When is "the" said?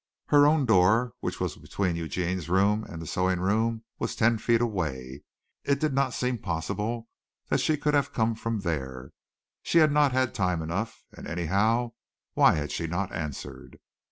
2.99-3.05